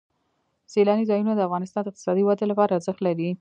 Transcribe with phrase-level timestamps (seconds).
[0.73, 3.29] سیلانی ځایونه د افغانستان د اقتصادي ودې لپاره ارزښت لري.